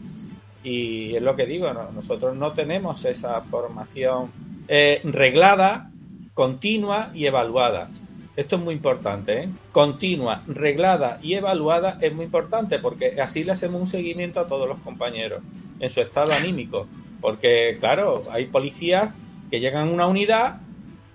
[0.62, 4.31] y es lo que digo, nosotros no tenemos esa formación
[4.68, 5.90] eh, reglada
[6.35, 7.90] continua y evaluada.
[8.37, 9.49] Esto es muy importante, ¿eh?
[9.70, 14.68] Continua, reglada y evaluada es muy importante porque así le hacemos un seguimiento a todos
[14.68, 15.40] los compañeros
[15.79, 16.88] en su estado anímico.
[17.20, 19.11] Porque, claro, hay policías
[19.51, 20.61] que llegan a una unidad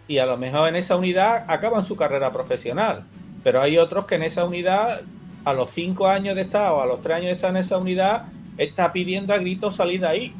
[0.07, 3.05] y a lo mejor en esa unidad acaban su carrera profesional.
[3.43, 5.01] Pero hay otros que en esa unidad,
[5.43, 7.77] a los cinco años de estar o a los tres años de estar en esa
[7.77, 8.27] unidad,
[8.57, 10.33] está pidiendo a gritos salir de ahí.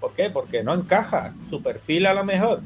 [0.00, 0.28] ¿Por qué?
[0.28, 1.34] Porque no encaja.
[1.48, 2.60] Su perfil a lo mejor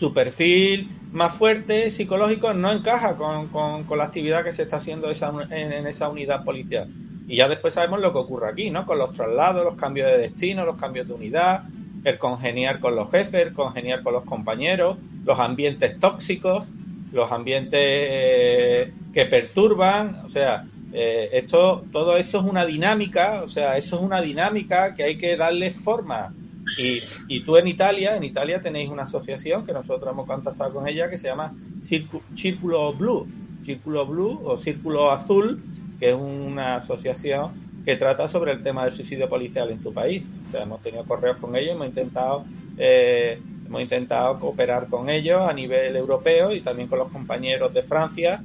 [0.00, 5.86] su perfil más fuerte psicológico no encaja con, la actividad que se está haciendo en,
[5.86, 6.88] esa unidad policial.
[7.26, 8.86] Y ya después sabemos lo que ocurre aquí, ¿no?
[8.86, 11.64] Con los traslados, los cambios de destino, los cambios de unidad,
[12.04, 16.70] el congeniar con los jefes, el congeniar con los compañeros, los ambientes tóxicos,
[17.12, 23.48] los ambientes eh, que perturban, o sea, eh, esto, todo esto es una dinámica, o
[23.48, 26.32] sea, esto es una dinámica que hay que darle forma
[26.78, 30.88] y, y, tú en Italia, en Italia tenéis una asociación que nosotros hemos contactado con
[30.88, 33.26] ella que se llama Círculo Blue,
[33.64, 35.62] Círculo Blue o Círculo Azul,
[35.98, 40.24] que es una asociación que trata sobre el tema del suicidio policial en tu país.
[40.48, 42.44] O sea, hemos tenido correos con ellos, hemos intentado,
[42.78, 47.82] eh, hemos intentado cooperar con ellos a nivel europeo y también con los compañeros de
[47.82, 48.42] Francia,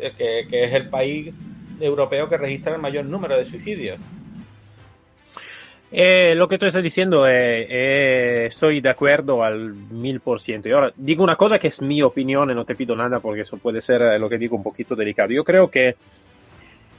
[0.00, 1.32] eh, que, que es el país
[1.80, 3.98] europeo que registra el mayor número de suicidios.
[5.94, 10.66] Eh, lo que tú estás diciendo eh, eh, estoy de acuerdo al mil por ciento.
[10.66, 13.58] Y ahora digo una cosa que es mi opinión no te pido nada porque eso
[13.58, 15.32] puede ser lo que digo un poquito delicado.
[15.32, 15.96] Yo creo que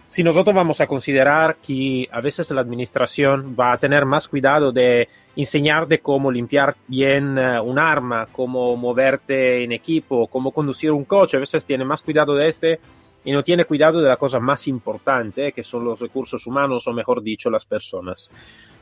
[0.05, 4.71] si nosotros vamos a considerar que a veces la administración va a tener más cuidado
[4.71, 11.37] de enseñarte cómo limpiar bien un arma, cómo moverte en equipo, cómo conducir un coche,
[11.37, 12.79] a veces tiene más cuidado de este
[13.25, 16.93] y no tiene cuidado de la cosa más importante, que son los recursos humanos, o
[16.93, 18.29] mejor dicho, las personas.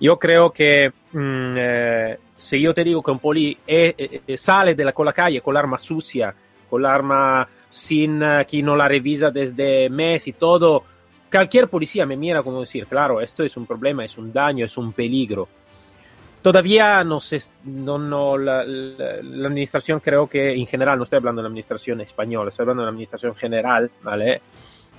[0.02, 4.74] Yo creo que mm, eh, si yo te digo que un poli eh, eh, sale
[4.74, 6.34] de la, con la calle con la arma sucia,
[6.68, 10.84] con la arma sin que no la revisa desde mes y todo,
[11.32, 14.76] cualquier policía me mira como decir, claro, esto es un problema, es un daño, es
[14.76, 15.48] un peligro.
[16.42, 21.42] Todavía no sé, no, no, la, la, administración creo que en general, no estoy hablando
[21.42, 24.42] de la administración española, estoy hablando de la administración general, ¿vale?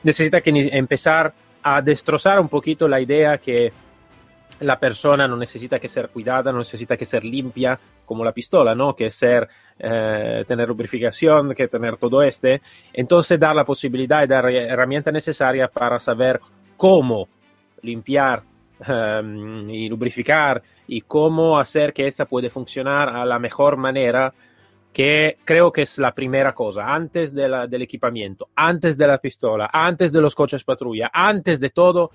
[0.05, 1.35] Necesita que empezar
[1.65, 3.73] a destrozar un poquito la idea que
[4.61, 8.75] la persona no necesita que ser cuidada, no necesita que ser limpia como la pistola,
[8.75, 8.95] ¿no?
[8.95, 12.61] Que ser, eh, tener lubrificación, que tener todo este.
[12.93, 16.41] Entonces dar la posibilidad y dar herramientas necesarias para saber
[16.77, 17.29] cómo
[17.83, 18.43] limpiar
[18.89, 24.33] um, y lubrificar y cómo hacer que esta puede funcionar a la mejor manera
[24.93, 29.19] que creo que es la primera cosa, antes de la, del equipamiento, antes de la
[29.19, 32.11] pistola, antes de los coches patrulla, antes de todo,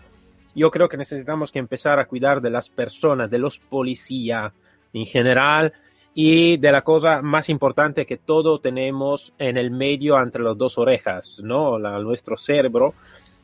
[0.58, 4.52] yo creo que necesitamos que empezar a cuidar de las personas, de los policías
[4.94, 5.74] en general
[6.14, 10.78] y de la cosa más importante que todo tenemos en el medio entre las dos
[10.78, 11.78] orejas, ¿no?
[11.78, 12.96] La, nuestro cerebro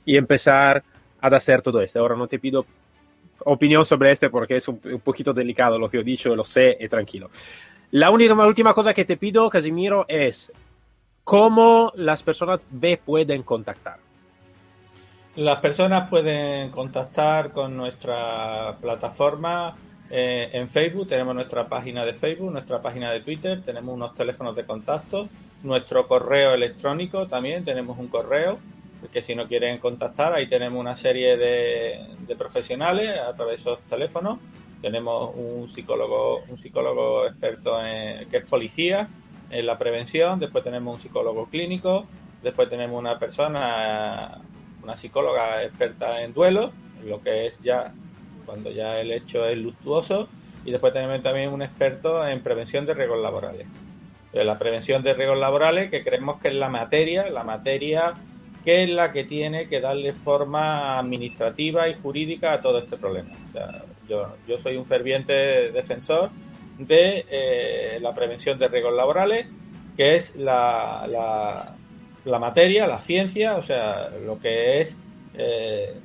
[0.05, 0.83] y empezar
[1.21, 1.99] a hacer todo esto.
[1.99, 2.65] Ahora no te pido
[3.45, 6.75] opinión sobre este porque es un, un poquito delicado lo que he dicho, lo sé
[6.79, 7.29] y tranquilo.
[7.91, 10.51] La única, última cosa que te pido, Casimiro, es
[11.23, 13.99] cómo las personas me pueden contactar.
[15.35, 19.75] Las personas pueden contactar con nuestra plataforma
[20.09, 24.55] eh, en Facebook, tenemos nuestra página de Facebook, nuestra página de Twitter, tenemos unos teléfonos
[24.55, 25.27] de contacto,
[25.63, 28.59] nuestro correo electrónico también, tenemos un correo
[29.11, 33.81] que si no quieren contactar, ahí tenemos una serie de, profesionales a través de esos
[33.87, 34.39] teléfonos.
[34.81, 39.07] Tenemos un psicólogo, un psicólogo experto en, que es policía
[39.49, 42.05] en la prevención, después tenemos un psicólogo clínico,
[42.41, 44.41] después tenemos una persona,
[44.83, 46.71] una psicóloga experta en duelo,
[47.03, 47.93] lo que es ya
[48.45, 50.27] cuando ya el hecho es luctuoso,
[50.65, 53.67] y después tenemos también un experto en prevención de riesgos laborales.
[54.33, 58.15] La prevención de riesgos laborales, que creemos que es la materia, la materia
[58.63, 63.31] que es la que tiene que darle forma administrativa y jurídica a todo este problema.
[64.07, 66.29] yo, soy un ferviente defensor
[66.77, 69.47] de eh, la prevención de riesgos laborales,
[69.97, 71.75] que es la,
[72.25, 74.95] materia, la ciencia, o sea, lo que es
[75.35, 75.95] eh,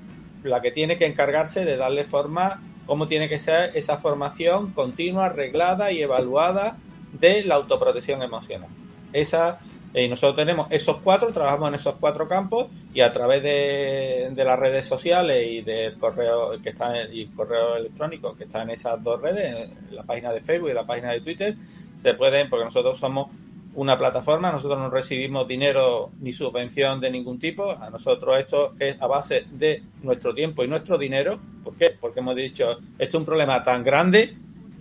[0.43, 5.27] la que tiene que encargarse de darle forma, cómo tiene que ser esa formación continua,
[5.27, 6.77] arreglada y evaluada
[7.13, 8.71] de la autoprotección emocional.
[9.13, 9.59] Esa
[9.95, 14.59] y nosotros tenemos esos cuatro, trabajamos en esos cuatro campos y a través de, las
[14.59, 19.21] redes sociales y del correo que está y correo electrónico que está en esas dos
[19.21, 21.57] redes, en la página de Facebook y la página de Twitter,
[22.03, 23.29] se pueden, porque nosotros somos
[23.75, 29.01] una plataforma, nosotros no recibimos dinero ni subvención de ningún tipo, a nosotros esto es
[29.01, 31.97] a base de nuestro tiempo y nuestro dinero, ¿por qué?
[32.01, 34.37] Porque hemos dicho, esto es un problema tan grande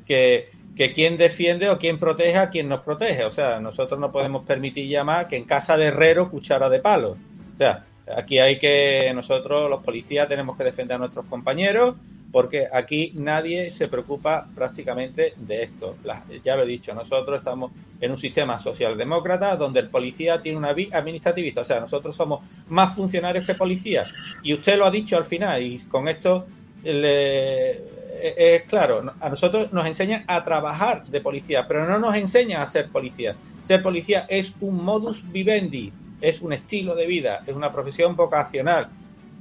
[0.06, 3.26] que que quién defiende o quién protege a quien nos protege.
[3.26, 7.18] O sea, nosotros no podemos permitir llamar que en casa de herrero cuchara de palo.
[7.56, 7.84] O sea,
[8.16, 11.96] aquí hay que, nosotros los policías tenemos que defender a nuestros compañeros
[12.32, 15.96] porque aquí nadie se preocupa prácticamente de esto.
[16.44, 20.74] ya lo he dicho, nosotros estamos en un sistema socialdemócrata donde el policía tiene una
[20.74, 24.10] vía administrativista, o sea, nosotros somos más funcionarios que policías.
[24.44, 26.46] Y usted lo ha dicho al final y con esto
[26.84, 27.72] le,
[28.20, 32.62] eh, es claro, a nosotros nos enseñan a trabajar de policía, pero no nos enseñan
[32.62, 33.36] a ser policía.
[33.64, 38.90] Ser policía es un modus vivendi, es un estilo de vida, es una profesión vocacional.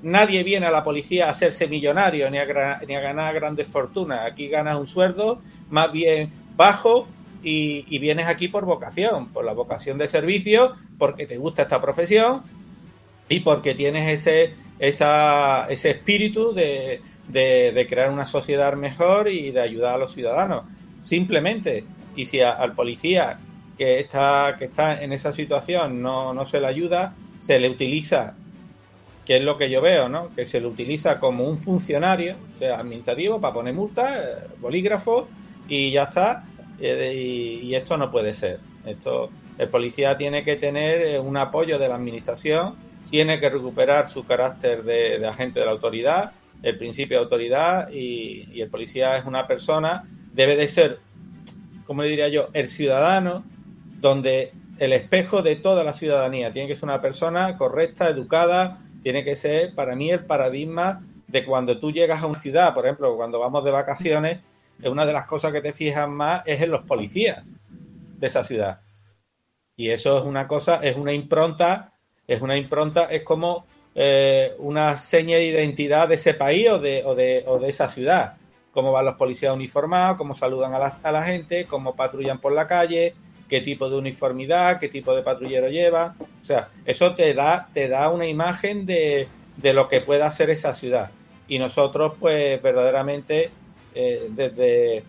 [0.03, 4.27] Nadie viene a la policía a hacerse millonario ni a, ni a ganar grandes fortunas.
[4.27, 7.09] Aquí ganas un sueldo más bien bajo
[7.43, 12.43] y, vienes aquí por vocación, por la vocación de servicio, porque te gusta esta profesión
[13.29, 19.95] y porque tienes ese, ese espíritu de, de, crear una sociedad mejor y de ayudar
[19.95, 20.65] a los ciudadanos.
[21.03, 21.85] Simplemente,
[22.17, 23.39] y si al policía
[23.79, 28.35] que está, que está en esa situación no, no se le ayuda, se le utiliza,
[29.27, 30.35] que es lo que yo veo, ¿no?
[30.35, 35.29] Que se le utiliza como un funcionario, o sea, administrativo, para poner multas, eh, bolígrafo,
[35.69, 36.45] y ya está.
[36.81, 38.61] Eh, y, esto no puede ser.
[38.85, 42.77] Esto, el policía tiene que tener eh, un apoyo de la administración,
[43.11, 47.91] tiene que recuperar su carácter de, de agente de la autoridad, el principio de autoridad
[47.91, 51.01] y, el policía es una persona, debe de ser,
[51.87, 53.45] como le diría yo, el ciudadano,
[54.01, 56.53] donde el espejo de toda la ciudadanía.
[56.53, 61.45] Tiene que ser una persona correcta, educada, tiene que ser para mí el paradigma de
[61.45, 64.41] cuando tú llegas a una ciudad, por ejemplo, cuando vamos de vacaciones,
[64.85, 67.45] una de las cosas que te fijas más es en los policías
[68.19, 68.81] de esa ciudad.
[69.77, 71.93] Y eso es una cosa, es una impronta,
[72.27, 77.03] es una impronta, es como eh, una seña de identidad de ese país o de,
[77.05, 78.37] o de, o de esa ciudad.
[78.73, 82.53] Cómo van los policías uniformados, cómo saludan a la, a la gente, cómo patrullan por
[82.53, 83.15] la calle,
[83.49, 86.15] qué tipo de uniformidad, qué tipo de patrullero lleva.
[86.21, 90.51] O sea, eso te da, te da una imagen de, de lo que pueda ser
[90.51, 91.11] esa ciudad.
[91.49, 93.51] Y nosotros, pues, verdaderamente,
[93.95, 95.05] eh, desde,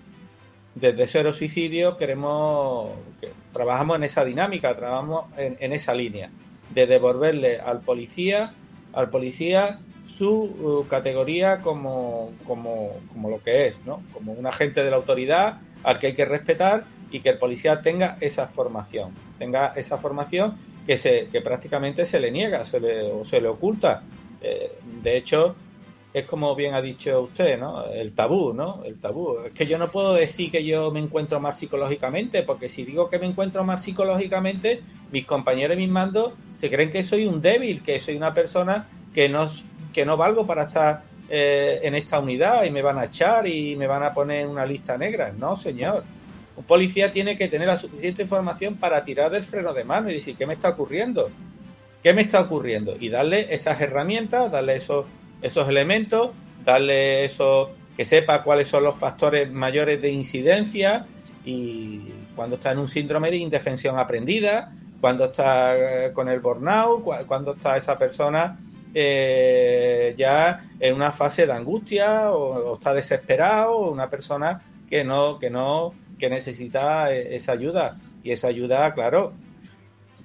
[0.76, 6.30] desde Cero Suicidio, queremos, que trabajamos en esa dinámica, trabajamos en, en esa línea,
[6.69, 8.54] de devolverle al policía
[8.97, 9.80] al policía
[10.17, 14.02] su uh, categoría como, como, como, lo que es, ¿no?
[14.12, 17.82] Como un agente de la autoridad al que hay que respetar y que el policía
[17.82, 23.04] tenga esa formación, tenga esa formación que, se, que prácticamente se le niega se le,
[23.04, 24.04] o se le oculta.
[24.41, 25.56] Eh, de hecho,
[26.13, 27.86] es como bien ha dicho usted, ¿no?
[27.86, 28.82] El tabú, ¿no?
[28.86, 29.38] El tabú.
[29.46, 33.10] Es que yo no puedo decir que yo me encuentro mal psicológicamente, porque si digo
[33.10, 37.41] que me encuentro mal psicológicamente, mis compañeros y mis mandos se creen que soy un
[37.41, 39.49] débil, que soy una persona que no,
[39.93, 43.76] que no valgo para estar eh, en esta unidad y me van a echar y
[43.76, 45.34] me van a poner una lista negra.
[45.38, 46.03] No, señor.
[46.58, 50.16] Un policía tiene que tener la suficiente información para tirar del freno de mano y
[50.16, 51.30] decir, ¿qué me está ocurriendo?
[52.03, 52.97] ¿Qué me está ocurriendo?
[52.99, 55.05] Y darle esas herramientas, darle esos,
[55.41, 56.32] esos elementos,
[56.66, 61.05] darle eso, que sepa cuáles son los factores mayores de incidencia
[61.45, 67.03] y cuando está en un síndrome de indefensión aprendida, cuando está eh, con el burnout,
[67.28, 68.60] cuando está esa persona
[68.93, 75.38] eh, ya en una fase de angustia o, está desesperado o una persona que no,
[75.38, 77.97] que no, que necesita eh, esa ayuda.
[78.24, 79.34] Y esa ayuda, claro,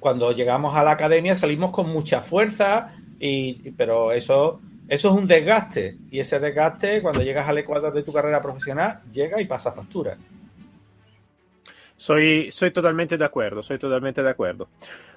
[0.00, 5.26] cuando llegamos a la academia salimos con mucha fuerza y, pero eso, eso es un
[5.26, 5.96] desgaste.
[6.10, 10.16] Y ese desgaste, cuando llegas al ecuador de tu carrera profesional, llega y pasa factura.
[11.96, 14.68] Soy, soy totalmente de acuerdo, soy totalmente de acuerdo.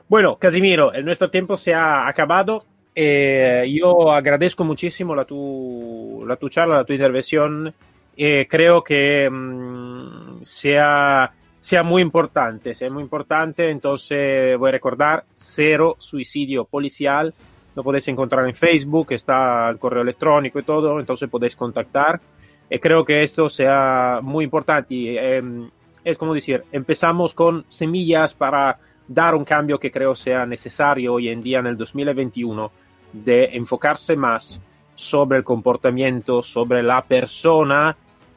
[0.08, 2.64] Bueno, Casimiro, nuestro tiempo se ha acabado.
[2.94, 7.74] Eh, yo agradezco muchísimo la tu, la tu charla, la tu intervención.
[8.16, 9.85] Eh, creo que mm,
[10.46, 13.70] sea, sea muy importante, sea muy importante.
[13.70, 17.34] Entonces voy a recordar, cero suicidio policial.
[17.76, 22.22] Lo podéis encontrar en Facebook, está el correo electrónico y todo, entonces podéis contactar.
[22.70, 25.38] Y creo que esto sea muy importante.
[25.38, 25.70] Em,
[26.04, 28.78] es como decir, empezamos con semillas para
[29.08, 32.72] dar un cambio que creo sea necesario hoy en día en el 2021
[33.12, 34.60] de enfocarse más
[34.96, 37.96] sobre el comportamiento, sobre la persona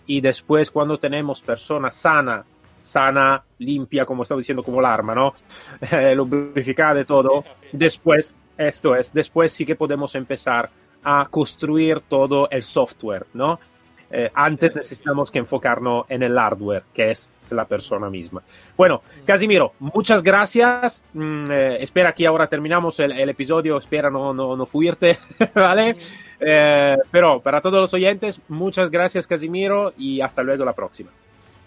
[0.08, 2.44] y después cuando tenemos persona sana,
[2.80, 5.34] sana, limpia, como estaba diciendo, como el arma, ¿no?
[5.92, 10.70] Eh, lubrificada de todo, después, esto es, después sí que podemos empezar
[11.04, 13.60] a construir todo el software, ¿no?
[14.10, 18.42] Eh, antes necesitamos que enfocarnos en el hardware, que es la persona misma.
[18.76, 21.02] Bueno, Casimiro, muchas gracias.
[21.12, 25.18] Mm, eh, espera que ahora terminamos el, episodio, espera no, no, no fuirte,
[25.54, 25.96] ¿vale?
[26.40, 31.10] Eh, pero para todos los oyentes, muchas gracias Casimiro y hasta luego la próxima.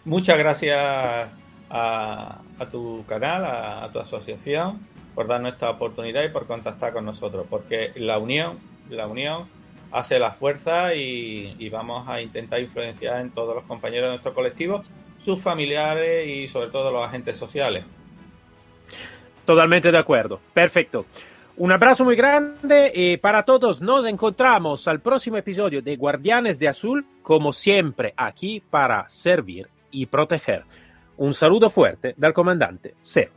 [0.05, 1.29] Muchas gracias
[1.69, 4.79] a, tu canal, a, tu asociación,
[5.13, 8.59] por darnos esta oportunidad y por contactar con nosotros, porque la unión,
[8.89, 9.47] la unión
[9.91, 14.33] hace la fuerza y, y vamos a intentar influenciar en todos los compañeros de nuestro
[14.33, 14.83] colectivo
[15.23, 17.83] sus familiares y sobre todo los agentes sociales.
[19.45, 20.39] Totalmente de acuerdo.
[20.53, 21.05] Perfecto.
[21.57, 26.67] Un abrazo muy grande y para todos nos encontramos al próximo episodio de Guardianes de
[26.67, 30.63] Azul, como siempre aquí para servir y proteger.
[31.17, 33.31] Un saludo fuerte del comandante Cero.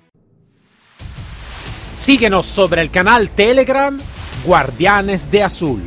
[1.97, 3.99] Síguenos sobre el canal Telegram
[4.47, 5.83] Guardianes de Azul